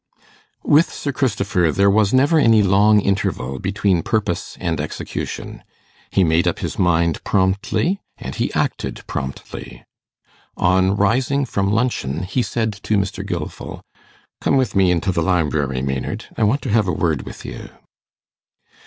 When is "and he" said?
8.17-8.51